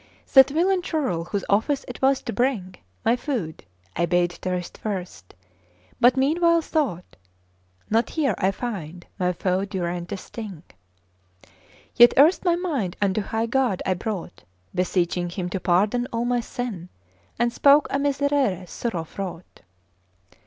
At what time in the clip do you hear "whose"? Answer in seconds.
1.25-1.45